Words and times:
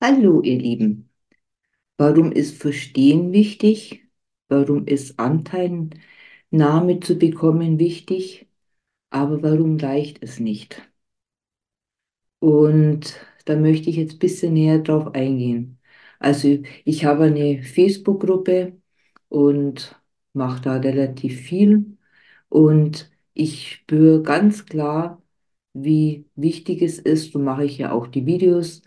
Hallo, 0.00 0.42
ihr 0.42 0.58
Lieben. 0.58 1.08
Warum 1.98 2.32
ist 2.32 2.56
Verstehen 2.60 3.32
wichtig? 3.32 4.08
Warum 4.48 4.86
ist 4.86 5.18
Anteilnahme 5.20 7.00
zu 7.00 7.18
bekommen 7.18 7.78
wichtig? 7.78 8.48
Aber 9.10 9.42
warum 9.42 9.78
reicht 9.78 10.22
es 10.22 10.40
nicht? 10.40 10.82
Und 12.40 13.16
da 13.44 13.56
möchte 13.56 13.90
ich 13.90 13.96
jetzt 13.96 14.14
ein 14.14 14.18
bisschen 14.18 14.54
näher 14.54 14.78
drauf 14.80 15.14
eingehen. 15.14 15.80
Also 16.18 16.58
ich 16.84 17.04
habe 17.04 17.24
eine 17.24 17.62
Facebook-Gruppe 17.62 18.80
und 19.28 20.00
mache 20.32 20.60
da 20.62 20.76
relativ 20.76 21.40
viel. 21.40 21.96
Und 22.48 23.10
ich 23.34 23.72
spüre 23.72 24.22
ganz 24.22 24.66
klar, 24.66 25.22
wie 25.72 26.26
wichtig 26.34 26.82
es 26.82 26.98
ist, 26.98 27.32
so 27.32 27.38
mache 27.38 27.64
ich 27.64 27.78
ja 27.78 27.92
auch 27.92 28.06
die 28.08 28.26
Videos, 28.26 28.82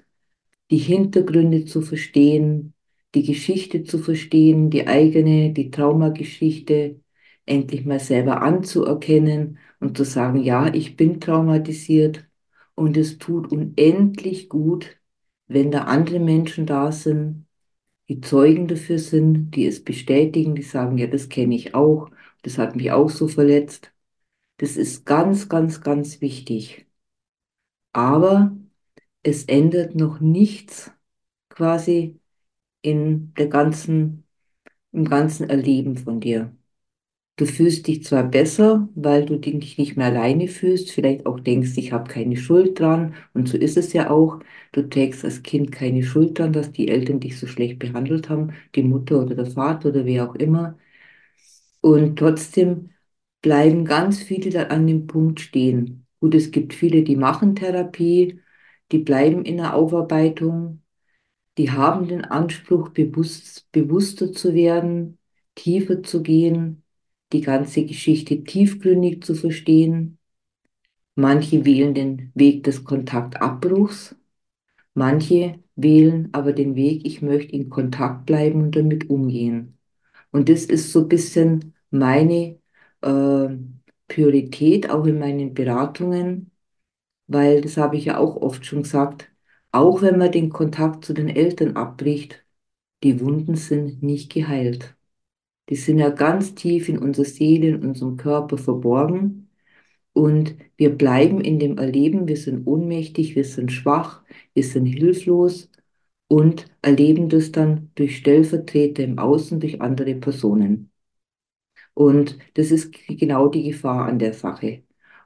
die 0.71 0.77
Hintergründe 0.77 1.65
zu 1.65 1.81
verstehen, 1.81 2.73
die 3.15 3.23
Geschichte 3.23 3.83
zu 3.83 3.99
verstehen, 3.99 4.69
die 4.69 4.87
eigene, 4.87 5.53
die 5.53 5.71
Traumageschichte 5.71 7.01
endlich 7.45 7.85
mal 7.85 7.99
selber 7.99 8.41
anzuerkennen 8.41 9.59
und 9.79 9.97
zu 9.97 10.05
sagen, 10.05 10.41
ja, 10.43 10.73
ich 10.73 10.95
bin 10.97 11.19
traumatisiert 11.19 12.27
und 12.75 12.97
es 12.97 13.17
tut 13.19 13.51
unendlich 13.51 14.49
gut, 14.49 14.97
wenn 15.47 15.71
da 15.71 15.83
andere 15.85 16.19
Menschen 16.19 16.65
da 16.65 16.91
sind, 16.91 17.47
die 18.09 18.21
Zeugen 18.21 18.67
dafür 18.67 18.99
sind, 18.99 19.51
die 19.51 19.65
es 19.67 19.83
bestätigen, 19.83 20.55
die 20.55 20.61
sagen, 20.63 20.97
ja, 20.99 21.07
das 21.07 21.29
kenne 21.29 21.55
ich 21.55 21.75
auch, 21.75 22.09
das 22.43 22.57
hat 22.59 22.75
mich 22.75 22.91
auch 22.91 23.09
so 23.09 23.27
verletzt. 23.27 23.93
Das 24.57 24.77
ist 24.77 25.05
ganz, 25.05 25.49
ganz, 25.49 25.81
ganz 25.81 26.21
wichtig. 26.21 26.87
Aber 27.93 28.51
es 29.23 29.45
ändert 29.45 29.95
noch 29.95 30.19
nichts 30.19 30.91
quasi 31.49 32.19
in 32.81 33.33
der 33.35 33.47
ganzen, 33.47 34.25
im 34.93 35.05
ganzen 35.05 35.49
Erleben 35.49 35.97
von 35.97 36.19
dir. 36.21 36.55
Du 37.37 37.45
fühlst 37.47 37.87
dich 37.87 38.03
zwar 38.05 38.23
besser, 38.23 38.89
weil 38.95 39.25
du 39.25 39.37
dich 39.39 39.77
nicht 39.77 39.97
mehr 39.97 40.07
alleine 40.07 40.47
fühlst, 40.47 40.91
vielleicht 40.91 41.25
auch 41.25 41.39
denkst, 41.39 41.71
ich 41.77 41.91
habe 41.93 42.09
keine 42.11 42.37
Schuld 42.37 42.79
dran, 42.79 43.15
und 43.33 43.49
so 43.49 43.57
ist 43.57 43.77
es 43.77 43.93
ja 43.93 44.09
auch. 44.11 44.39
Du 44.73 44.83
trägst 44.89 45.25
als 45.25 45.43
Kind 45.43 45.71
keine 45.71 46.03
Schuld 46.03 46.37
dran, 46.39 46.53
dass 46.53 46.71
die 46.71 46.87
Eltern 46.89 47.19
dich 47.19 47.39
so 47.39 47.47
schlecht 47.47 47.79
behandelt 47.79 48.29
haben, 48.29 48.53
die 48.75 48.83
Mutter 48.83 49.21
oder 49.23 49.35
der 49.35 49.47
Vater 49.47 49.89
oder 49.89 50.05
wer 50.05 50.29
auch 50.29 50.35
immer. 50.35 50.77
Und 51.81 52.17
trotzdem 52.19 52.91
bleiben 53.41 53.85
ganz 53.85 54.21
viele 54.21 54.49
dann 54.51 54.67
an 54.71 54.87
dem 54.87 55.07
Punkt 55.07 55.39
stehen. 55.39 56.05
Gut, 56.19 56.35
es 56.35 56.51
gibt 56.51 56.73
viele, 56.73 57.03
die 57.03 57.15
machen 57.15 57.55
Therapie, 57.55 58.39
die 58.91 58.99
bleiben 58.99 59.45
in 59.45 59.57
der 59.57 59.75
Aufarbeitung, 59.75 60.81
die 61.57 61.71
haben 61.71 62.07
den 62.07 62.25
Anspruch, 62.25 62.89
bewusst, 62.89 63.71
bewusster 63.71 64.31
zu 64.31 64.53
werden, 64.53 65.17
tiefer 65.55 66.03
zu 66.03 66.23
gehen, 66.23 66.83
die 67.33 67.41
ganze 67.41 67.85
Geschichte 67.85 68.43
tiefgründig 68.43 69.23
zu 69.23 69.35
verstehen. 69.35 70.17
Manche 71.15 71.65
wählen 71.65 71.93
den 71.93 72.31
Weg 72.35 72.63
des 72.63 72.83
Kontaktabbruchs, 72.83 74.15
manche 74.93 75.59
wählen 75.75 76.29
aber 76.33 76.53
den 76.53 76.75
Weg, 76.75 77.05
ich 77.05 77.21
möchte 77.21 77.53
in 77.53 77.69
Kontakt 77.69 78.25
bleiben 78.25 78.63
und 78.63 78.75
damit 78.75 79.09
umgehen. 79.09 79.77
Und 80.31 80.49
das 80.49 80.65
ist 80.65 80.91
so 80.91 81.01
ein 81.01 81.09
bisschen 81.09 81.73
meine 81.89 82.59
äh, 83.01 83.49
Priorität, 84.07 84.89
auch 84.89 85.05
in 85.05 85.19
meinen 85.19 85.53
Beratungen, 85.53 86.50
weil 87.33 87.61
das 87.61 87.77
habe 87.77 87.97
ich 87.97 88.05
ja 88.05 88.17
auch 88.17 88.35
oft 88.37 88.65
schon 88.65 88.83
gesagt, 88.83 89.31
auch 89.71 90.01
wenn 90.01 90.17
man 90.17 90.31
den 90.31 90.49
Kontakt 90.49 91.05
zu 91.05 91.13
den 91.13 91.29
Eltern 91.29 91.75
abbricht, 91.77 92.45
die 93.03 93.19
Wunden 93.21 93.55
sind 93.55 94.03
nicht 94.03 94.31
geheilt. 94.33 94.95
Die 95.69 95.75
sind 95.75 95.99
ja 95.99 96.09
ganz 96.09 96.55
tief 96.55 96.89
in 96.89 96.99
unserer 96.99 97.25
Seele, 97.25 97.69
in 97.69 97.85
unserem 97.85 98.17
Körper 98.17 98.57
verborgen. 98.57 99.49
Und 100.13 100.57
wir 100.77 100.91
bleiben 100.97 101.41
in 101.41 101.59
dem 101.59 101.77
Erleben, 101.77 102.27
wir 102.27 102.37
sind 102.37 102.67
ohnmächtig, 102.67 103.35
wir 103.35 103.45
sind 103.45 103.71
schwach, 103.71 104.23
wir 104.53 104.63
sind 104.63 104.85
hilflos 104.85 105.69
und 106.27 106.67
erleben 106.81 107.29
das 107.29 107.51
dann 107.51 107.91
durch 107.95 108.17
Stellvertreter 108.17 109.03
im 109.03 109.19
Außen, 109.19 109.59
durch 109.59 109.81
andere 109.81 110.15
Personen. 110.15 110.91
Und 111.93 112.37
das 112.55 112.71
ist 112.71 112.91
genau 113.07 113.47
die 113.47 113.63
Gefahr 113.63 114.05
an 114.07 114.19
der 114.19 114.33
Sache. 114.33 114.83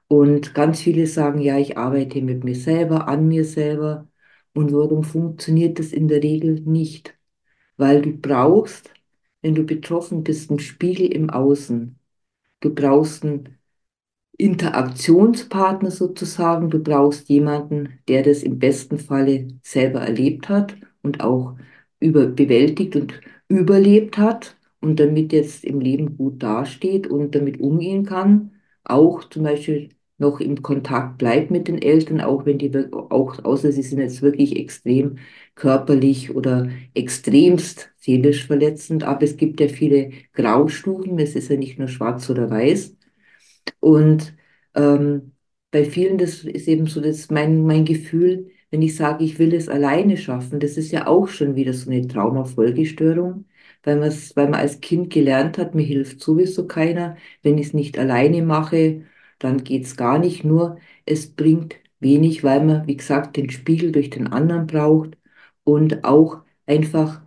Und 0.07 0.53
ganz 0.53 0.81
viele 0.81 1.07
sagen, 1.07 1.39
ja, 1.41 1.57
ich 1.57 1.77
arbeite 1.77 2.21
mit 2.21 2.43
mir 2.43 2.55
selber, 2.55 3.07
an 3.07 3.27
mir 3.27 3.45
selber. 3.45 4.07
Und 4.53 4.71
warum 4.73 5.03
funktioniert 5.03 5.79
das 5.79 5.91
in 5.93 6.07
der 6.07 6.21
Regel 6.23 6.61
nicht? 6.61 7.17
Weil 7.77 8.01
du 8.01 8.11
brauchst, 8.17 8.91
wenn 9.41 9.55
du 9.55 9.63
betroffen 9.65 10.23
bist, 10.23 10.49
einen 10.49 10.59
Spiegel 10.59 11.07
im 11.13 11.29
Außen. 11.29 11.99
Du 12.61 12.73
brauchst 12.75 13.23
einen 13.25 13.57
Interaktionspartner 14.37 15.91
sozusagen. 15.91 16.69
Du 16.69 16.79
brauchst 16.79 17.29
jemanden, 17.29 17.99
der 18.07 18.23
das 18.23 18.43
im 18.43 18.59
besten 18.59 18.99
Falle 18.99 19.47
selber 19.63 20.01
erlebt 20.01 20.49
hat 20.49 20.75
und 21.03 21.21
auch 21.21 21.57
über, 21.99 22.27
bewältigt 22.27 22.95
und 22.95 23.19
überlebt 23.47 24.17
hat 24.17 24.57
und 24.81 24.99
damit 24.99 25.33
jetzt 25.33 25.63
im 25.63 25.79
Leben 25.81 26.17
gut 26.17 26.43
dasteht 26.43 27.07
und 27.07 27.35
damit 27.35 27.59
umgehen 27.59 28.05
kann. 28.05 28.51
Auch 28.85 29.23
zum 29.29 29.43
Beispiel 29.43 29.89
noch 30.17 30.39
im 30.39 30.61
Kontakt 30.61 31.17
bleibt 31.17 31.51
mit 31.51 31.67
den 31.67 31.81
Eltern, 31.81 32.21
auch 32.21 32.45
wenn 32.45 32.57
die, 32.57 32.71
auch, 32.93 33.43
außer 33.43 33.71
sie 33.71 33.81
sind 33.83 33.99
jetzt 33.99 34.21
wirklich 34.21 34.55
extrem 34.57 35.17
körperlich 35.55 36.33
oder 36.35 36.69
extremst 36.93 37.91
seelisch 37.97 38.47
verletzend. 38.47 39.03
Aber 39.03 39.23
es 39.23 39.37
gibt 39.37 39.59
ja 39.59 39.67
viele 39.67 40.11
Graustufen. 40.33 41.19
Es 41.19 41.35
ist 41.35 41.49
ja 41.49 41.57
nicht 41.57 41.79
nur 41.79 41.87
schwarz 41.89 42.29
oder 42.29 42.49
weiß. 42.49 42.95
Und 43.79 44.35
ähm, 44.75 45.33
bei 45.71 45.85
vielen, 45.85 46.17
das 46.17 46.43
ist 46.43 46.67
eben 46.67 46.87
so 46.87 47.01
das 47.01 47.29
mein, 47.29 47.65
mein 47.65 47.85
Gefühl, 47.85 48.51
wenn 48.71 48.81
ich 48.81 48.95
sage, 48.95 49.23
ich 49.23 49.39
will 49.39 49.53
es 49.53 49.69
alleine 49.69 50.17
schaffen, 50.17 50.59
das 50.59 50.77
ist 50.77 50.91
ja 50.91 51.07
auch 51.07 51.27
schon 51.27 51.55
wieder 51.55 51.73
so 51.73 51.89
eine 51.89 52.07
Traumafolgestörung, 52.07 53.45
weil 53.85 53.97
man 53.97 54.11
weil 54.35 54.45
man 54.49 54.55
als 54.59 54.81
Kind 54.81 55.11
gelernt 55.11 55.57
hat, 55.57 55.75
mir 55.75 55.83
hilft 55.83 56.21
sowieso 56.21 56.67
keiner. 56.67 57.17
Wenn 57.43 57.57
ich 57.57 57.67
es 57.67 57.73
nicht 57.73 57.97
alleine 57.99 58.41
mache, 58.43 59.03
dann 59.39 59.63
geht 59.63 59.85
es 59.85 59.95
gar 59.97 60.19
nicht. 60.19 60.43
Nur 60.43 60.77
es 61.05 61.31
bringt 61.35 61.75
wenig, 61.99 62.43
weil 62.43 62.63
man, 62.65 62.87
wie 62.87 62.97
gesagt, 62.97 63.37
den 63.37 63.49
Spiegel 63.49 63.91
durch 63.91 64.09
den 64.09 64.27
anderen 64.27 64.67
braucht 64.67 65.17
und 65.63 66.03
auch 66.05 66.39
einfach 66.67 67.21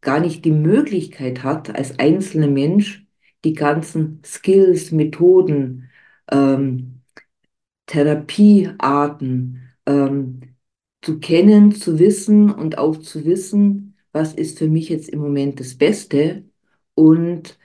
gar 0.00 0.20
nicht 0.20 0.44
die 0.44 0.50
Möglichkeit 0.52 1.42
hat, 1.42 1.74
als 1.74 1.98
einzelner 1.98 2.48
Mensch 2.48 3.06
die 3.44 3.54
ganzen 3.54 4.20
Skills, 4.24 4.92
Methoden, 4.92 5.90
ähm, 6.30 7.02
Therapiearten 7.86 9.62
ähm, 9.86 10.40
zu 11.02 11.20
kennen, 11.20 11.72
zu 11.72 11.98
wissen 11.98 12.50
und 12.50 12.78
auch 12.78 12.96
zu 12.98 13.24
wissen, 13.24 13.93
was 14.14 14.34
ist 14.34 14.58
für 14.58 14.68
mich 14.68 14.88
jetzt 14.90 15.08
im 15.10 15.20
Moment 15.20 15.60
das 15.60 15.76
Beste. 15.76 16.44
Und 16.94 17.58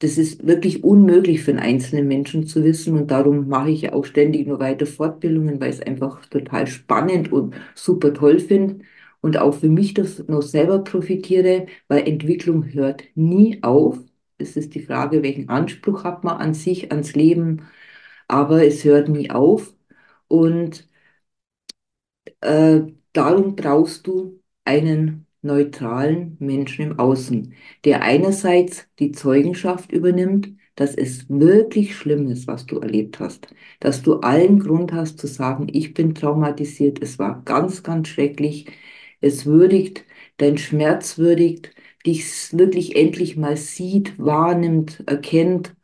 das 0.00 0.18
ist 0.18 0.46
wirklich 0.46 0.84
unmöglich 0.84 1.42
für 1.42 1.52
einen 1.52 1.60
einzelnen 1.60 2.08
Menschen 2.08 2.46
zu 2.46 2.64
wissen. 2.64 2.96
Und 2.96 3.10
darum 3.10 3.48
mache 3.48 3.70
ich 3.70 3.82
ja 3.82 3.92
auch 3.94 4.04
ständig 4.04 4.46
nur 4.46 4.58
weiter 4.60 4.86
Fortbildungen, 4.86 5.60
weil 5.60 5.70
ich 5.70 5.76
es 5.76 5.82
einfach 5.86 6.26
total 6.26 6.66
spannend 6.66 7.32
und 7.32 7.54
super 7.74 8.12
toll 8.14 8.40
finde. 8.40 8.84
Und 9.20 9.36
auch 9.38 9.52
für 9.54 9.68
mich 9.68 9.94
das 9.94 10.26
noch 10.28 10.42
selber 10.42 10.80
profitiere, 10.84 11.66
weil 11.88 12.08
Entwicklung 12.08 12.64
hört 12.72 13.04
nie 13.14 13.62
auf. 13.62 13.98
Es 14.38 14.56
ist 14.56 14.74
die 14.74 14.82
Frage, 14.82 15.22
welchen 15.22 15.48
Anspruch 15.48 16.04
hat 16.04 16.24
man 16.24 16.38
an 16.38 16.54
sich, 16.54 16.90
ans 16.90 17.14
Leben, 17.14 17.62
aber 18.28 18.64
es 18.66 18.84
hört 18.84 19.08
nie 19.08 19.30
auf. 19.30 19.74
Und 20.28 20.88
äh, 22.40 22.80
darum 23.12 23.56
brauchst 23.56 24.06
du 24.06 24.40
einen 24.64 25.26
neutralen 25.42 26.36
Menschen 26.40 26.82
im 26.92 26.98
Außen, 26.98 27.54
der 27.84 28.02
einerseits 28.02 28.88
die 28.98 29.12
Zeugenschaft 29.12 29.92
übernimmt, 29.92 30.50
dass 30.76 30.94
es 30.94 31.28
wirklich 31.28 31.94
schlimm 31.96 32.28
ist, 32.30 32.46
was 32.46 32.66
du 32.66 32.78
erlebt 32.80 33.20
hast, 33.20 33.48
dass 33.80 34.02
du 34.02 34.20
allen 34.20 34.58
Grund 34.60 34.92
hast 34.92 35.18
zu 35.18 35.26
sagen, 35.26 35.66
ich 35.72 35.94
bin 35.94 36.14
traumatisiert, 36.14 37.02
es 37.02 37.18
war 37.18 37.42
ganz, 37.44 37.82
ganz 37.82 38.08
schrecklich, 38.08 38.66
es 39.20 39.46
würdigt, 39.46 40.04
dein 40.38 40.58
Schmerz 40.58 41.18
würdigt, 41.18 41.72
dich 42.06 42.24
wirklich 42.56 42.96
endlich 42.96 43.36
mal 43.36 43.56
sieht, 43.56 44.18
wahrnimmt, 44.18 45.02
erkennt 45.06 45.74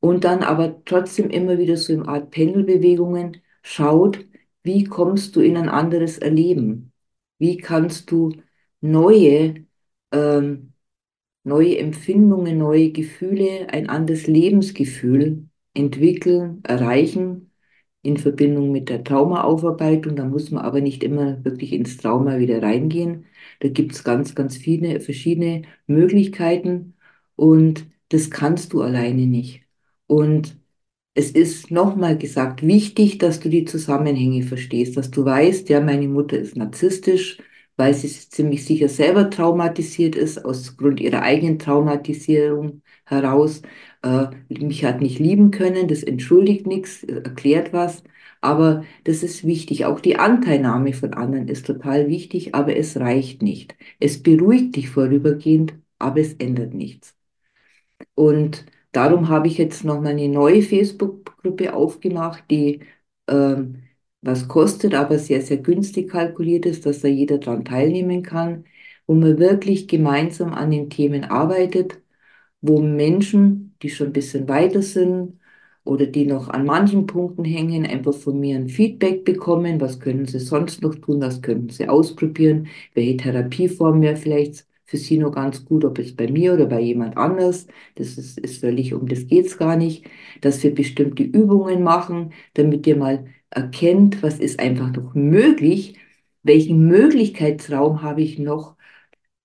und 0.00 0.24
dann 0.24 0.42
aber 0.42 0.84
trotzdem 0.84 1.30
immer 1.30 1.58
wieder 1.58 1.76
so 1.76 1.92
im 1.92 2.08
Art 2.08 2.30
Pendelbewegungen 2.30 3.38
schaut, 3.62 4.24
wie 4.62 4.84
kommst 4.84 5.36
du 5.36 5.40
in 5.40 5.56
ein 5.56 5.68
anderes 5.68 6.18
Erleben? 6.18 6.92
Wie 7.38 7.56
kannst 7.56 8.10
du 8.10 8.32
neue, 8.82 9.66
ähm, 10.12 10.74
neue 11.44 11.78
Empfindungen, 11.78 12.58
neue 12.58 12.92
Gefühle, 12.92 13.68
ein 13.70 13.88
anderes 13.88 14.26
Lebensgefühl 14.26 15.48
entwickeln, 15.74 16.60
erreichen, 16.64 17.52
in 18.02 18.16
Verbindung 18.16 18.72
mit 18.72 18.88
der 18.88 19.04
Traumaaufarbeitung. 19.04 20.16
Da 20.16 20.24
muss 20.26 20.50
man 20.50 20.64
aber 20.64 20.80
nicht 20.80 21.04
immer 21.04 21.44
wirklich 21.44 21.72
ins 21.72 21.96
Trauma 21.98 22.38
wieder 22.38 22.62
reingehen. 22.62 23.26
Da 23.60 23.68
gibt 23.68 23.92
es 23.92 24.04
ganz, 24.04 24.34
ganz 24.34 24.56
viele 24.56 25.00
verschiedene 25.00 25.62
Möglichkeiten 25.86 26.94
und 27.36 27.86
das 28.10 28.30
kannst 28.30 28.72
du 28.72 28.82
alleine 28.82 29.26
nicht. 29.26 29.62
Und 30.06 30.56
es 31.14 31.30
ist 31.30 31.70
nochmal 31.70 32.18
gesagt 32.18 32.62
wichtig, 32.66 33.18
dass 33.18 33.40
du 33.40 33.48
die 33.48 33.64
Zusammenhänge 33.64 34.42
verstehst, 34.42 34.96
dass 34.96 35.10
du 35.10 35.24
weißt, 35.24 35.68
ja, 35.68 35.80
meine 35.80 36.08
Mutter 36.08 36.38
ist 36.38 36.56
narzisstisch, 36.56 37.38
weil 37.76 37.94
sie 37.94 38.08
ziemlich 38.08 38.64
sicher 38.64 38.88
selber 38.88 39.30
traumatisiert 39.30 40.14
ist, 40.16 40.44
aus 40.44 40.76
Grund 40.76 41.00
ihrer 41.00 41.22
eigenen 41.22 41.58
Traumatisierung 41.58 42.82
heraus. 43.04 43.62
Äh, 44.02 44.26
mich 44.48 44.84
hat 44.84 45.00
nicht 45.00 45.18
lieben 45.18 45.50
können, 45.50 45.88
das 45.88 46.02
entschuldigt 46.02 46.66
nichts, 46.66 47.02
erklärt 47.04 47.72
was. 47.72 48.02
Aber 48.40 48.84
das 49.04 49.22
ist 49.22 49.44
wichtig. 49.46 49.84
Auch 49.86 50.00
die 50.00 50.16
Anteilnahme 50.16 50.92
von 50.94 51.14
anderen 51.14 51.48
ist 51.48 51.66
total 51.66 52.08
wichtig, 52.08 52.54
aber 52.54 52.76
es 52.76 52.96
reicht 52.98 53.42
nicht. 53.42 53.76
Es 54.00 54.22
beruhigt 54.22 54.76
dich 54.76 54.90
vorübergehend, 54.90 55.74
aber 55.98 56.20
es 56.20 56.34
ändert 56.34 56.74
nichts. 56.74 57.14
Und 58.14 58.66
darum 58.92 59.28
habe 59.28 59.48
ich 59.48 59.58
jetzt 59.58 59.84
noch 59.84 60.00
mal 60.00 60.10
eine 60.10 60.28
neue 60.28 60.62
Facebook-Gruppe 60.62 61.74
aufgemacht, 61.74 62.44
die 62.50 62.80
ähm, 63.28 63.82
was 64.22 64.48
kostet, 64.48 64.94
aber 64.94 65.18
sehr, 65.18 65.42
sehr 65.42 65.58
günstig 65.58 66.10
kalkuliert 66.10 66.66
ist, 66.66 66.86
dass 66.86 67.00
da 67.00 67.08
jeder 67.08 67.38
dran 67.38 67.64
teilnehmen 67.64 68.22
kann, 68.22 68.64
wo 69.06 69.14
man 69.14 69.38
wirklich 69.38 69.88
gemeinsam 69.88 70.54
an 70.54 70.70
den 70.70 70.90
Themen 70.90 71.24
arbeitet, 71.24 72.00
wo 72.60 72.80
Menschen, 72.80 73.76
die 73.82 73.90
schon 73.90 74.08
ein 74.08 74.12
bisschen 74.12 74.48
weiter 74.48 74.82
sind 74.82 75.38
oder 75.84 76.06
die 76.06 76.26
noch 76.26 76.48
an 76.48 76.64
manchen 76.64 77.06
Punkten 77.06 77.44
hängen, 77.44 77.84
einfach 77.86 78.14
von 78.14 78.38
mir 78.38 78.56
ein 78.56 78.68
Feedback 78.68 79.24
bekommen, 79.24 79.80
was 79.80 79.98
können 80.00 80.26
sie 80.26 80.38
sonst 80.38 80.82
noch 80.82 80.94
tun, 80.94 81.20
was 81.20 81.42
können 81.42 81.68
sie 81.68 81.88
ausprobieren, 81.88 82.68
welche 82.94 83.16
Therapieform 83.16 84.00
wäre 84.02 84.16
vielleicht 84.16 84.66
für 84.84 84.96
sie 84.98 85.18
nur 85.18 85.32
ganz 85.32 85.64
gut, 85.64 85.84
ob 85.84 85.98
es 85.98 86.14
bei 86.14 86.30
mir 86.30 86.52
oder 86.54 86.66
bei 86.66 86.80
jemand 86.80 87.16
anders, 87.16 87.66
das 87.96 88.18
ist, 88.18 88.38
ist 88.38 88.60
völlig, 88.60 88.92
um 88.94 89.08
das 89.08 89.26
geht's 89.26 89.56
gar 89.58 89.76
nicht, 89.76 90.04
dass 90.42 90.62
wir 90.62 90.74
bestimmte 90.74 91.22
Übungen 91.22 91.82
machen, 91.82 92.32
damit 92.54 92.86
ihr 92.86 92.96
mal 92.96 93.26
erkennt, 93.52 94.22
was 94.22 94.38
ist 94.38 94.60
einfach 94.60 94.90
noch 94.92 95.14
möglich, 95.14 95.98
welchen 96.42 96.86
Möglichkeitsraum 96.88 98.02
habe 98.02 98.22
ich 98.22 98.38
noch 98.38 98.76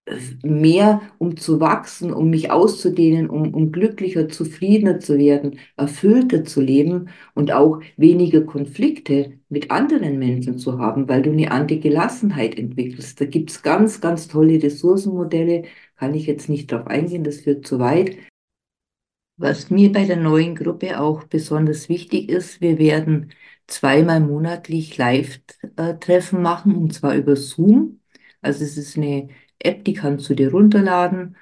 äh, 0.05 0.15
mehr, 0.43 1.01
um 1.17 1.37
zu 1.37 1.59
wachsen, 1.59 2.13
um 2.13 2.29
mich 2.29 2.51
auszudehnen, 2.51 3.29
um, 3.29 3.53
um 3.53 3.71
glücklicher, 3.71 4.29
zufriedener 4.29 4.99
zu 4.99 5.17
werden, 5.17 5.59
erfüllter 5.77 6.43
zu 6.45 6.61
leben 6.61 7.09
und 7.35 7.51
auch 7.51 7.81
weniger 7.97 8.41
Konflikte 8.41 9.39
mit 9.49 9.71
anderen 9.71 10.19
Menschen 10.19 10.57
zu 10.57 10.79
haben, 10.79 11.07
weil 11.09 11.21
du 11.21 11.31
eine 11.31 11.51
andere 11.51 11.79
Gelassenheit 11.79 12.57
entwickelst. 12.57 13.19
Da 13.21 13.25
gibt 13.25 13.51
es 13.51 13.61
ganz, 13.63 14.01
ganz 14.01 14.27
tolle 14.27 14.61
Ressourcenmodelle, 14.61 15.63
kann 15.97 16.13
ich 16.13 16.27
jetzt 16.27 16.49
nicht 16.49 16.71
darauf 16.71 16.87
eingehen, 16.87 17.23
das 17.23 17.41
führt 17.41 17.67
zu 17.67 17.79
weit. 17.79 18.17
Was 19.37 19.69
mir 19.69 19.91
bei 19.91 20.05
der 20.05 20.15
neuen 20.17 20.55
Gruppe 20.55 20.99
auch 20.99 21.23
besonders 21.25 21.89
wichtig 21.89 22.29
ist, 22.29 22.59
wir 22.61 22.79
werden 22.79 23.33
zweimal 23.67 24.19
monatlich 24.19 24.97
Live-Treffen 24.97 26.41
machen, 26.41 26.75
und 26.75 26.93
zwar 26.93 27.15
über 27.15 27.35
Zoom. 27.35 27.99
Also 28.41 28.63
es 28.63 28.77
ist 28.77 28.97
eine 28.97 29.29
App, 29.59 29.83
die 29.85 29.93
kannst 29.93 30.27
du 30.29 30.33
dir 30.35 30.51
runterladen. 30.51 31.35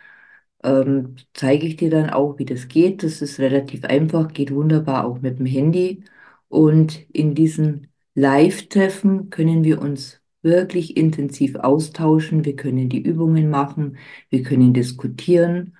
Ähm, 0.64 1.16
zeige 1.34 1.68
ich 1.68 1.78
dir 1.78 1.90
dann 1.90 2.10
auch, 2.10 2.38
wie 2.40 2.46
das 2.46 2.68
geht. 2.68 3.04
Das 3.04 3.22
ist 3.22 3.40
relativ 3.40 3.86
einfach, 3.86 4.34
geht 4.34 4.54
wunderbar 4.54 5.06
auch 5.06 5.22
mit 5.22 5.40
dem 5.40 5.46
Handy. 5.46 6.04
Und 6.50 7.00
in 7.14 7.34
diesen 7.36 7.88
Live-Treffen 8.16 9.30
können 9.30 9.64
wir 9.64 9.82
uns 9.82 10.22
wirklich 10.42 10.98
intensiv 10.98 11.56
austauschen. 11.56 12.46
Wir 12.46 12.56
können 12.58 12.90
die 12.90 13.02
Übungen 13.02 13.50
machen, 13.50 13.98
wir 14.30 14.44
können 14.44 14.74
diskutieren. 14.74 15.78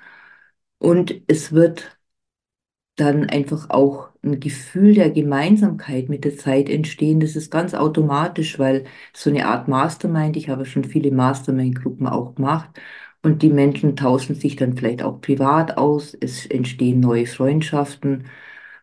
Und 0.80 1.22
es 1.28 1.52
wird 1.52 1.98
dann 2.96 3.30
einfach 3.30 3.70
auch 3.70 4.10
ein 4.24 4.40
Gefühl 4.40 4.94
der 4.96 5.10
Gemeinsamkeit 5.12 6.10
mit 6.10 6.24
der 6.26 6.38
Zeit 6.38 6.70
entstehen. 6.70 7.20
Das 7.20 7.36
ist 7.36 7.52
ganz 7.52 7.74
automatisch, 7.74 8.58
weil 8.60 8.86
so 9.14 9.30
eine 9.30 9.48
Art 9.48 9.68
Mastermind, 9.68 10.38
ich 10.38 10.50
habe 10.50 10.66
schon 10.66 10.84
viele 10.86 11.12
Mastermind-Gruppen 11.12 12.08
auch 12.08 12.36
gemacht 12.36 12.70
und 13.24 13.42
die 13.42 13.50
Menschen 13.50 13.96
tauschen 13.96 14.36
sich 14.36 14.56
dann 14.56 14.78
vielleicht 14.78 15.04
auch 15.04 15.20
privat 15.22 15.78
aus. 15.78 16.14
Es 16.20 16.46
entstehen 16.46 17.00
neue 17.02 17.26
Freundschaften. 17.28 18.28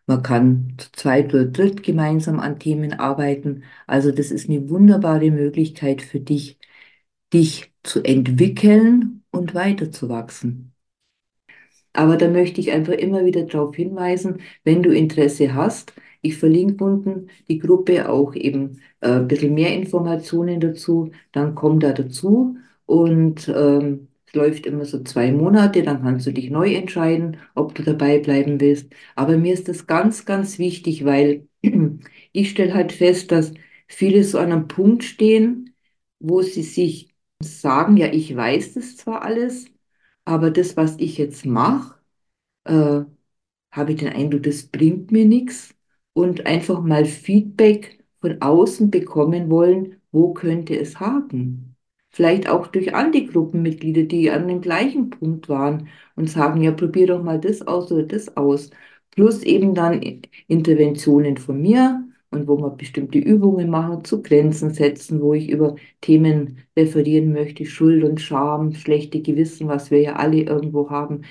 Man 0.05 0.21
kann 0.23 0.73
zu 0.77 0.91
zweit 0.91 1.33
oder 1.33 1.45
dritt 1.45 1.83
gemeinsam 1.83 2.39
an 2.39 2.59
Themen 2.59 2.93
arbeiten. 2.93 3.63
Also 3.87 4.11
das 4.11 4.31
ist 4.31 4.49
eine 4.49 4.69
wunderbare 4.69 5.31
Möglichkeit 5.31 6.01
für 6.01 6.19
dich, 6.19 6.59
dich 7.33 7.73
zu 7.83 8.03
entwickeln 8.03 9.23
und 9.31 9.53
weiterzuwachsen. 9.55 10.72
Aber 11.93 12.17
da 12.17 12.29
möchte 12.29 12.59
ich 12.61 12.71
einfach 12.71 12.93
immer 12.93 13.25
wieder 13.25 13.43
darauf 13.43 13.75
hinweisen, 13.75 14.41
wenn 14.63 14.83
du 14.83 14.91
Interesse 14.91 15.53
hast, 15.53 15.93
ich 16.21 16.37
verlinke 16.37 16.83
unten 16.83 17.27
die 17.47 17.59
Gruppe 17.59 18.09
auch 18.09 18.33
eben 18.35 18.79
äh, 19.01 19.09
ein 19.11 19.27
bisschen 19.27 19.53
mehr 19.53 19.73
Informationen 19.75 20.59
dazu, 20.59 21.11
dann 21.31 21.53
komm 21.55 21.79
da 21.79 21.91
dazu 21.93 22.57
und 22.85 23.47
ähm, 23.55 24.07
es 24.25 24.33
läuft 24.33 24.65
immer 24.65 24.85
so 24.85 25.03
zwei 25.03 25.31
Monate, 25.31 25.83
dann 25.83 26.01
kannst 26.01 26.25
du 26.27 26.31
dich 26.33 26.49
neu 26.49 26.73
entscheiden, 26.73 27.37
ob 27.55 27.75
du 27.75 27.83
dabei 27.83 28.19
bleiben 28.19 28.59
willst. 28.59 28.91
Aber 29.15 29.37
mir 29.37 29.53
ist 29.53 29.67
das 29.69 29.85
ganz, 29.87 30.25
ganz 30.25 30.57
wichtig, 30.59 31.05
weil 31.05 31.47
ich 32.31 32.49
stelle 32.51 32.73
halt 32.73 32.91
fest, 32.91 33.31
dass 33.31 33.53
viele 33.87 34.23
so 34.23 34.39
an 34.39 34.51
einem 34.51 34.67
Punkt 34.67 35.03
stehen, 35.03 35.75
wo 36.19 36.41
sie 36.41 36.63
sich 36.63 37.13
sagen, 37.41 37.97
ja, 37.97 38.07
ich 38.11 38.35
weiß 38.35 38.73
das 38.75 38.97
zwar 38.97 39.23
alles, 39.23 39.65
aber 40.25 40.51
das, 40.51 40.77
was 40.77 40.97
ich 40.99 41.17
jetzt 41.17 41.45
mache, 41.45 41.95
äh, 42.65 43.01
habe 43.71 43.91
ich 43.93 43.99
den 43.99 44.09
Eindruck, 44.13 44.43
das 44.43 44.63
bringt 44.67 45.11
mir 45.11 45.25
nichts. 45.25 45.75
Und 46.13 46.45
einfach 46.45 46.81
mal 46.81 47.05
Feedback 47.05 48.03
von 48.21 48.41
außen 48.41 48.91
bekommen 48.91 49.49
wollen, 49.49 50.01
wo 50.11 50.33
könnte 50.33 50.77
es 50.79 50.99
haken? 50.99 51.75
Vielleicht 52.09 52.47
auch 52.49 52.67
durch 52.67 52.93
andere 52.95 53.25
Gruppenmitglieder, 53.25 54.03
die 54.03 54.29
an 54.31 54.47
dem 54.47 54.61
gleichen 54.61 55.09
Punkt 55.09 55.49
waren 55.49 55.87
und 56.15 56.29
sagen, 56.29 56.61
ja, 56.61 56.71
probier 56.71 57.07
doch 57.07 57.23
mal 57.23 57.39
das 57.39 57.63
aus 57.63 57.91
oder 57.91 58.03
das 58.03 58.37
aus. 58.37 58.69
Plus 59.11 59.43
eben 59.43 59.73
dann 59.75 60.01
Interventionen 60.47 61.37
von 61.37 61.61
mir 61.61 62.05
und 62.33 62.47
wo 62.47 62.57
wir 62.57 62.71
bestimmte 62.71 63.19
Übungen 63.19 63.69
machen, 63.69 64.03
zu 64.03 64.21
Grenzen 64.21 64.73
setzen, 64.73 65.21
wo 65.21 65.33
ich 65.33 65.49
über 65.49 65.75
Themen 66.01 66.59
referieren 66.77 67.31
möchte, 67.33 67.65
Schuld 67.65 68.03
und 68.03 68.21
Scham, 68.21 68.73
schlechte 68.73 69.21
Gewissen, 69.21 69.67
was 69.67 69.91
wir 69.91 70.01
ja 70.01 70.15
alle 70.17 70.41
irgendwo 70.41 70.89
haben, 70.89 71.23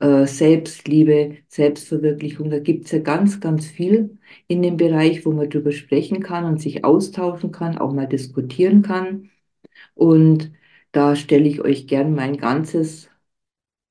äh, 0.00 0.26
Selbstliebe, 0.26 1.36
Selbstverwirklichung. 1.48 2.50
Da 2.50 2.58
gibt 2.60 2.86
es 2.86 2.92
ja 2.92 2.98
ganz, 3.00 3.40
ganz 3.40 3.66
viel 3.66 4.18
in 4.48 4.62
dem 4.62 4.76
Bereich, 4.76 5.24
wo 5.26 5.32
man 5.32 5.50
drüber 5.50 5.72
sprechen 5.72 6.22
kann 6.22 6.44
und 6.44 6.60
sich 6.60 6.84
austauschen 6.84 7.52
kann, 7.52 7.78
auch 7.78 7.92
mal 7.92 8.06
diskutieren 8.08 8.82
kann. 8.82 9.30
Und 9.94 10.52
da 10.92 11.16
stelle 11.16 11.48
ich 11.48 11.60
euch 11.62 11.86
gern 11.86 12.14
mein 12.14 12.36
ganzes 12.38 13.10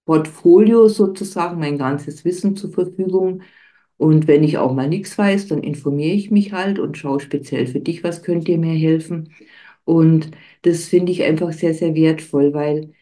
Portfolio 0.05 0.88
sozusagen, 0.88 1.60
mein 1.60 1.77
ganzes 1.77 2.25
Wissen 2.25 2.55
zur 2.55 2.72
Verfügung. 2.72 3.41
Und 3.98 4.28
wenn 4.28 4.44
ich 4.44 4.58
auch 4.58 4.74
mal 4.74 4.90
nichts 4.90 5.18
weiß, 5.18 5.48
dann 5.48 5.64
informiere 5.64 6.14
ich 6.16 6.32
mich 6.32 6.52
halt 6.54 6.80
und 6.80 6.98
schaue 6.98 7.20
speziell 7.22 7.68
für 7.68 7.80
dich, 7.80 8.04
was 8.04 8.24
könnt 8.24 8.48
ihr 8.50 8.58
mir 8.58 8.74
helfen. 8.74 9.34
Und 9.86 10.32
das 10.64 10.86
finde 10.90 11.12
ich 11.12 11.24
einfach 11.24 11.54
sehr, 11.54 11.74
sehr 11.74 11.96
wertvoll, 11.96 12.54
weil 12.54 12.94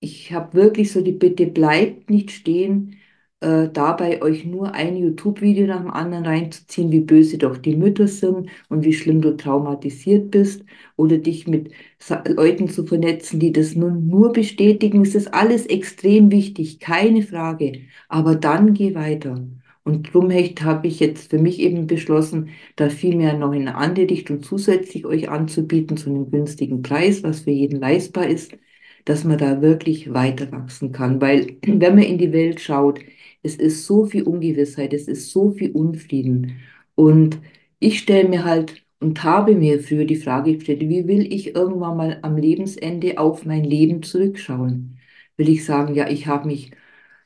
ich 0.00 0.32
habe 0.32 0.54
wirklich 0.54 0.92
so 0.92 1.00
die 1.02 1.12
Bitte, 1.12 1.46
bleibt 1.46 2.10
nicht 2.10 2.30
stehen, 2.32 2.96
äh, 3.40 3.68
dabei 3.72 4.22
euch 4.22 4.44
nur 4.44 4.72
ein 4.74 4.96
YouTube-Video 4.96 5.66
nach 5.66 5.80
dem 5.80 5.90
anderen 5.90 6.26
reinzuziehen, 6.26 6.90
wie 6.92 7.00
böse 7.00 7.38
doch 7.38 7.56
die 7.58 7.76
Mütter 7.76 8.08
sind 8.08 8.50
und 8.68 8.84
wie 8.84 8.92
schlimm 8.92 9.20
du 9.20 9.36
traumatisiert 9.36 10.30
bist 10.30 10.64
oder 10.96 11.18
dich 11.18 11.46
mit 11.46 11.72
Leuten 12.26 12.68
zu 12.68 12.84
vernetzen, 12.86 13.40
die 13.40 13.52
das 13.52 13.74
nun 13.74 14.06
nur 14.08 14.32
bestätigen. 14.32 15.02
Es 15.02 15.14
ist 15.14 15.32
alles 15.34 15.66
extrem 15.66 16.30
wichtig, 16.30 16.78
keine 16.80 17.22
Frage. 17.22 17.82
Aber 18.08 18.34
dann 18.36 18.74
geh 18.74 18.94
weiter. 18.94 19.44
Und 19.84 20.08
darum 20.14 20.30
habe 20.30 20.86
ich 20.86 21.00
jetzt 21.00 21.30
für 21.30 21.38
mich 21.38 21.58
eben 21.58 21.86
beschlossen, 21.88 22.50
da 22.76 22.88
viel 22.88 23.16
mehr 23.16 23.36
noch 23.36 23.52
in 23.52 23.62
eine 23.68 23.76
andere 23.76 24.08
Richtung 24.08 24.42
zusätzlich 24.42 25.04
euch 25.06 25.28
anzubieten, 25.28 25.96
zu 25.96 26.10
einem 26.10 26.30
günstigen 26.30 26.82
Preis, 26.82 27.22
was 27.24 27.40
für 27.40 27.50
jeden 27.50 27.80
leistbar 27.80 28.26
ist 28.28 28.52
dass 29.04 29.24
man 29.24 29.38
da 29.38 29.60
wirklich 29.62 30.12
weiter 30.12 30.50
wachsen 30.52 30.92
kann. 30.92 31.20
Weil 31.20 31.56
wenn 31.66 31.94
man 31.94 32.04
in 32.04 32.18
die 32.18 32.32
Welt 32.32 32.60
schaut, 32.60 33.00
es 33.42 33.56
ist 33.56 33.86
so 33.86 34.04
viel 34.06 34.22
Ungewissheit, 34.24 34.92
es 34.92 35.08
ist 35.08 35.30
so 35.30 35.50
viel 35.50 35.72
Unfrieden. 35.72 36.60
Und 36.94 37.38
ich 37.78 37.98
stelle 38.00 38.28
mir 38.28 38.44
halt 38.44 38.84
und 39.00 39.22
habe 39.24 39.54
mir 39.54 39.80
früher 39.82 40.04
die 40.04 40.16
Frage 40.16 40.54
gestellt, 40.56 40.80
wie 40.82 41.08
will 41.08 41.32
ich 41.32 41.54
irgendwann 41.56 41.96
mal 41.96 42.18
am 42.22 42.36
Lebensende 42.36 43.18
auf 43.18 43.44
mein 43.44 43.64
Leben 43.64 44.02
zurückschauen? 44.02 44.98
Will 45.36 45.48
ich 45.48 45.64
sagen, 45.64 45.94
ja, 45.94 46.08
ich 46.08 46.26
habe 46.28 46.46
mich, 46.46 46.70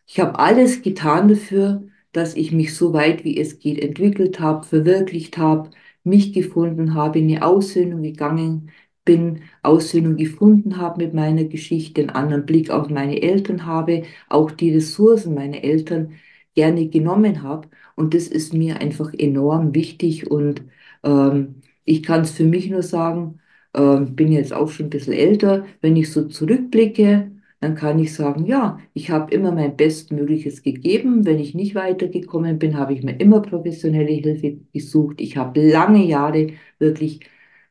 ich 0.06 0.20
habe 0.20 0.38
alles 0.38 0.82
getan 0.82 1.28
dafür, 1.28 1.84
dass 2.16 2.34
ich 2.36 2.52
mich 2.52 2.74
so 2.74 2.92
weit 2.92 3.24
wie 3.24 3.38
es 3.38 3.58
geht 3.58 3.78
entwickelt 3.80 4.40
habe, 4.40 4.66
verwirklicht 4.66 5.38
habe, 5.38 5.70
mich 6.04 6.32
gefunden 6.32 6.94
habe, 6.94 7.18
in 7.18 7.28
eine 7.30 7.44
Aussöhnung 7.46 8.02
gegangen 8.02 8.70
bin, 9.04 9.42
Aussöhnung 9.62 10.16
gefunden 10.16 10.78
habe 10.78 11.04
mit 11.04 11.14
meiner 11.14 11.44
Geschichte, 11.44 12.00
einen 12.02 12.10
anderen 12.10 12.46
Blick 12.46 12.70
auf 12.70 12.88
meine 12.90 13.22
Eltern 13.22 13.66
habe, 13.66 14.02
auch 14.28 14.50
die 14.50 14.72
Ressourcen 14.74 15.34
meiner 15.34 15.62
Eltern 15.64 16.12
gerne 16.54 16.88
genommen 16.88 17.42
habe. 17.42 17.68
Und 17.94 18.14
das 18.14 18.28
ist 18.28 18.52
mir 18.54 18.80
einfach 18.80 19.12
enorm 19.14 19.74
wichtig. 19.74 20.30
Und 20.30 20.62
ähm, 21.04 21.56
ich 21.84 22.02
kann 22.02 22.22
es 22.22 22.32
für 22.32 22.44
mich 22.44 22.68
nur 22.70 22.82
sagen, 22.82 23.40
ähm, 23.74 24.14
bin 24.16 24.32
jetzt 24.32 24.52
auch 24.52 24.70
schon 24.70 24.86
ein 24.86 24.90
bisschen 24.90 25.12
älter, 25.12 25.66
wenn 25.80 25.96
ich 25.96 26.10
so 26.12 26.26
zurückblicke, 26.28 27.30
dann 27.60 27.74
kann 27.74 27.98
ich 27.98 28.14
sagen, 28.14 28.44
ja, 28.46 28.78
ich 28.94 29.10
habe 29.10 29.32
immer 29.34 29.52
mein 29.52 29.76
Bestmögliches 29.76 30.62
gegeben. 30.62 31.24
Wenn 31.26 31.38
ich 31.38 31.54
nicht 31.54 31.74
weitergekommen 31.74 32.58
bin, 32.58 32.76
habe 32.76 32.92
ich 32.94 33.02
mir 33.02 33.18
immer 33.20 33.40
professionelle 33.42 34.12
Hilfe 34.12 34.58
gesucht. 34.72 35.20
Ich 35.20 35.36
habe 35.36 35.60
lange 35.70 36.04
Jahre 36.04 36.48
wirklich 36.78 37.20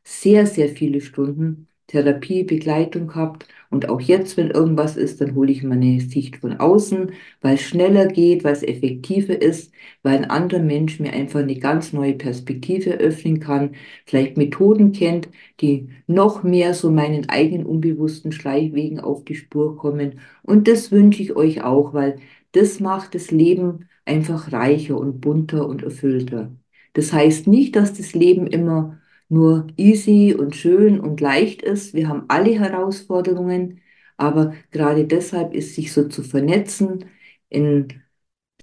sehr, 0.03 0.45
sehr 0.47 0.69
viele 0.69 1.01
Stunden 1.01 1.67
Therapie, 1.87 2.43
Begleitung 2.43 3.07
gehabt. 3.07 3.47
Und 3.69 3.89
auch 3.89 4.01
jetzt, 4.01 4.37
wenn 4.37 4.51
irgendwas 4.51 4.97
ist, 4.97 5.21
dann 5.21 5.35
hole 5.35 5.51
ich 5.51 5.63
meine 5.63 5.99
Sicht 6.01 6.37
von 6.37 6.53
außen, 6.59 7.11
weil 7.41 7.55
es 7.55 7.61
schneller 7.61 8.07
geht, 8.07 8.43
weil 8.43 8.53
es 8.53 8.63
effektiver 8.63 9.41
ist, 9.41 9.71
weil 10.03 10.17
ein 10.17 10.25
anderer 10.29 10.61
Mensch 10.61 10.99
mir 10.99 11.13
einfach 11.13 11.41
eine 11.41 11.57
ganz 11.59 11.93
neue 11.93 12.13
Perspektive 12.13 12.91
öffnen 12.93 13.39
kann, 13.39 13.75
vielleicht 14.05 14.37
Methoden 14.37 14.91
kennt, 14.91 15.29
die 15.61 15.89
noch 16.07 16.43
mehr 16.43 16.73
so 16.73 16.91
meinen 16.91 17.29
eigenen 17.29 17.65
unbewussten 17.65 18.31
Schleichwegen 18.31 18.99
auf 18.99 19.23
die 19.25 19.35
Spur 19.35 19.77
kommen. 19.77 20.19
Und 20.43 20.67
das 20.67 20.91
wünsche 20.91 21.21
ich 21.21 21.35
euch 21.35 21.63
auch, 21.63 21.93
weil 21.93 22.17
das 22.51 22.79
macht 22.79 23.15
das 23.15 23.31
Leben 23.31 23.87
einfach 24.05 24.51
reicher 24.51 24.97
und 24.97 25.21
bunter 25.21 25.67
und 25.67 25.83
erfüllter. 25.83 26.51
Das 26.93 27.11
heißt 27.13 27.47
nicht, 27.47 27.75
dass 27.75 27.93
das 27.93 28.13
Leben 28.13 28.47
immer 28.47 28.99
nur 29.29 29.67
easy 29.77 30.35
und 30.37 30.55
schön 30.55 30.99
und 30.99 31.21
leicht 31.21 31.61
ist. 31.61 31.93
Wir 31.93 32.07
haben 32.09 32.25
alle 32.27 32.51
Herausforderungen, 32.59 33.81
aber 34.17 34.53
gerade 34.71 35.05
deshalb 35.05 35.53
ist 35.53 35.75
sich 35.75 35.91
so 35.93 36.07
zu 36.07 36.23
vernetzen, 36.23 37.05
in 37.49 38.01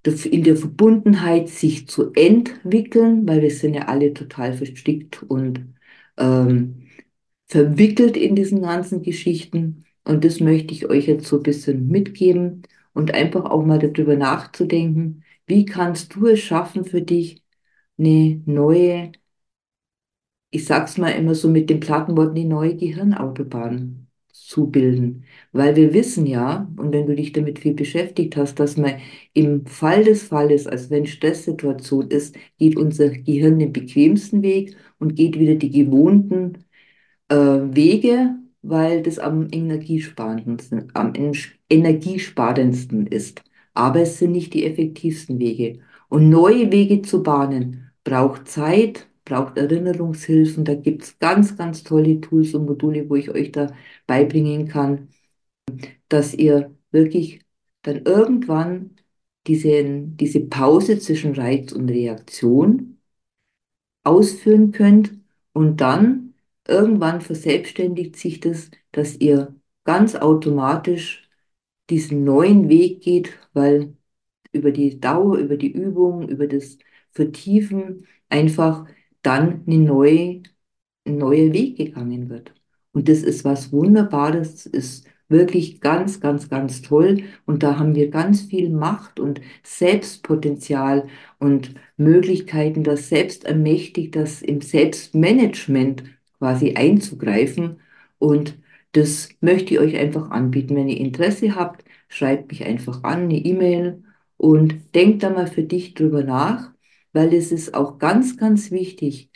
der, 0.05 0.15
in 0.27 0.45
der 0.45 0.57
Verbundenheit 0.57 1.49
sich 1.49 1.89
zu 1.89 2.13
entwickeln, 2.15 3.27
weil 3.29 3.43
wir 3.43 3.51
sind 3.51 3.75
ja 3.75 3.83
alle 3.89 4.15
total 4.15 4.53
verstrickt 4.55 5.23
und 5.25 5.75
ähm, 6.19 6.89
verwickelt 7.49 8.17
in 8.17 8.35
diesen 8.37 8.63
ganzen 8.63 9.03
Geschichten. 9.03 9.85
Und 10.05 10.25
das 10.25 10.41
möchte 10.41 10.75
ich 10.75 10.87
euch 10.89 11.07
jetzt 11.07 11.27
so 11.27 11.37
ein 11.39 11.43
bisschen 11.43 11.89
mitgeben 11.89 12.63
und 12.95 13.15
einfach 13.15 13.45
auch 13.47 13.65
mal 13.65 13.79
darüber 13.79 14.17
nachzudenken, 14.17 15.25
wie 15.47 15.65
kannst 15.65 16.15
du 16.15 16.27
es 16.29 16.41
schaffen 16.41 16.85
für 16.85 17.03
dich, 17.03 17.43
eine 17.99 18.43
neue 18.47 19.13
ich 20.53 20.67
sag's 20.67 20.99
mal 20.99 21.11
immer 21.11 21.35
so 21.35 21.49
mit 21.49 21.71
dem 21.71 21.81
Plattenwort, 21.81 22.37
die 22.37 22.45
neue 22.45 22.77
Gehirnautobahn 22.77 24.07
zu 24.33 24.71
bilden. 24.71 25.25
Weil 25.53 25.77
wir 25.77 25.95
wissen 25.95 26.27
ja, 26.27 26.69
und 26.77 26.93
wenn 26.93 27.07
du 27.07 27.17
dich 27.17 27.33
damit 27.33 27.59
viel 27.59 27.75
beschäftigt 27.75 28.37
hast, 28.37 28.61
dass 28.61 28.77
man 28.77 28.95
im 29.35 29.67
Fall 29.67 30.05
des 30.05 30.25
Falles, 30.25 30.67
also 30.67 30.91
wenn 30.91 31.07
Stresssituation 31.07 32.09
ist, 32.11 32.37
geht 32.59 32.77
unser 32.77 33.11
Gehirn 33.11 33.59
den 33.59 33.73
bequemsten 33.73 34.43
Weg 34.43 34.77
und 34.99 35.17
geht 35.17 35.39
wieder 35.39 35.55
die 35.57 35.71
gewohnten 35.71 36.65
äh, 37.29 37.37
Wege, 37.37 38.37
weil 38.63 39.03
das 39.03 39.19
am 39.19 39.49
energiesparendsten, 39.51 40.91
am 40.95 41.13
energiesparendsten 41.71 43.07
ist. 43.07 43.43
Aber 43.75 44.01
es 44.03 44.19
sind 44.19 44.33
nicht 44.33 44.55
die 44.55 44.65
effektivsten 44.67 45.39
Wege. 45.39 45.81
Und 46.09 46.29
neue 46.31 46.71
Wege 46.73 47.03
zu 47.03 47.23
bahnen, 47.23 47.91
braucht 48.05 48.49
Zeit, 48.49 49.09
braucht 49.25 49.57
Erinnerungshilfen. 49.59 50.65
Da 50.65 50.75
gibt 50.75 51.03
es 51.05 51.19
ganz, 51.19 51.57
ganz 51.57 51.85
tolle 51.85 52.21
Tools 52.21 52.55
und 52.55 52.67
Module, 52.67 53.09
wo 53.09 53.17
ich 53.17 53.31
euch 53.31 53.53
da 53.53 53.69
beibringen 54.07 54.69
kann, 54.69 55.09
dass 56.09 56.35
ihr 56.35 56.75
wirklich 56.91 57.41
dann 57.83 58.03
irgendwann 58.05 58.97
diese, 59.47 59.83
diese 59.85 60.41
Pause 60.41 60.99
zwischen 60.99 61.35
Reiz 61.35 61.73
und 61.73 61.89
Reaktion 61.91 62.99
ausführen 64.05 64.73
könnt 64.73 65.13
und 65.53 65.81
dann 65.81 66.35
irgendwann 66.67 67.21
verselbstständigt 67.21 68.17
sich 68.17 68.41
das, 68.41 68.71
dass 68.93 69.17
ihr 69.17 69.55
ganz 69.85 70.15
automatisch 70.15 71.29
diesen 71.91 72.25
neuen 72.25 72.69
Weg 72.69 73.03
geht, 73.03 73.39
weil 73.53 73.97
über 74.53 74.71
die 74.73 75.01
Dauer, 75.01 75.39
über 75.39 75.57
die 75.57 75.73
Übung, 75.73 76.29
über 76.29 76.47
das 76.47 76.79
Vertiefen 77.13 78.07
einfach 78.29 78.87
dann 79.23 79.63
eine 79.67 79.79
neue, 79.79 80.43
ein 81.07 81.19
neuer 81.19 81.53
Weg 81.53 81.77
gegangen 81.79 82.29
wird. 82.29 82.55
Und 82.93 83.09
das 83.09 83.23
ist 83.23 83.45
was 83.45 83.73
Wunderbares, 83.73 84.67
ist 84.67 85.07
wirklich 85.29 85.81
ganz, 85.81 86.21
ganz, 86.21 86.49
ganz 86.49 86.83
toll. 86.83 87.25
Und 87.47 87.63
da 87.63 87.79
haben 87.79 87.95
wir 87.95 88.11
ganz 88.11 88.43
viel 88.43 88.71
Macht 88.71 89.19
und 89.19 89.41
Selbstpotenzial 89.65 91.09
und 91.39 91.75
Möglichkeiten, 91.97 92.85
das 92.85 93.09
selbst 93.09 93.45
ermächtigt, 93.45 94.15
das 94.17 94.43
im 94.43 94.61
Selbstmanagement 94.61 96.05
quasi 96.39 96.75
einzugreifen. 96.75 97.81
Und 98.19 98.59
das 98.93 99.31
möchte 99.41 99.75
ich 99.75 99.81
euch 99.81 99.97
einfach 99.97 100.31
anbieten. 100.31 100.77
Wenn 100.77 100.89
ihr 100.89 100.99
Interesse 101.01 101.57
habt, 101.57 101.85
schreibt 102.09 102.51
mich 102.51 102.65
einfach 102.65 103.03
an, 103.05 103.23
eine 103.23 103.39
E-Mail 103.39 104.03
und 104.37 104.95
denkt 104.95 105.23
da 105.23 105.31
mal 105.31 105.47
für 105.47 105.63
dich 105.63 105.95
drüber 105.95 106.23
nach 106.25 106.72
weil 107.13 107.33
es 107.35 107.53
ist 107.53 107.75
auch 107.75 107.99
ganz, 107.99 108.37
ganz 108.37 108.71
wichtig, 108.71 109.31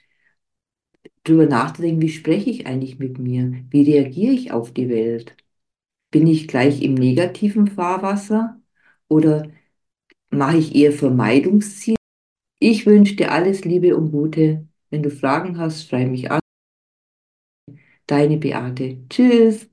darüber 1.24 1.46
nachzudenken, 1.46 2.02
wie 2.02 2.08
spreche 2.08 2.50
ich 2.50 2.66
eigentlich 2.66 2.98
mit 2.98 3.18
mir? 3.18 3.64
Wie 3.70 3.82
reagiere 3.90 4.32
ich 4.32 4.52
auf 4.52 4.72
die 4.72 4.88
Welt? 4.88 5.36
Bin 6.12 6.26
ich 6.26 6.48
gleich 6.48 6.82
im 6.82 6.94
negativen 6.94 7.68
Fahrwasser 7.68 8.60
oder 9.08 9.50
mache 10.30 10.58
ich 10.58 10.74
eher 10.76 10.92
Vermeidungsziele? 10.92 11.96
Ich 12.60 12.86
wünsche 12.86 13.16
dir 13.16 13.32
alles 13.32 13.64
Liebe 13.64 13.96
und 13.96 14.12
Gute. 14.12 14.68
Wenn 14.90 15.02
du 15.04 15.10
Fragen 15.10 15.58
hast, 15.58 15.88
schreib 15.88 16.10
mich 16.10 16.30
an. 16.32 16.40
Deine 18.06 18.36
Beate. 18.38 18.98
Tschüss. 19.08 19.68